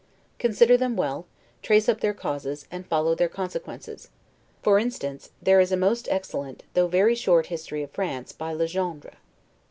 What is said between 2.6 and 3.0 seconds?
and